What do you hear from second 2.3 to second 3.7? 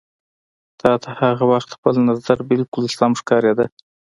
بالکل سم ښکارېده.